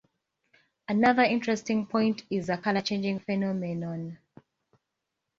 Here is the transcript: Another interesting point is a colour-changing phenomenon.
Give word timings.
Another 0.87 1.21
interesting 1.21 1.85
point 1.85 2.23
is 2.31 2.49
a 2.49 2.57
colour-changing 2.57 3.19
phenomenon. 3.19 4.17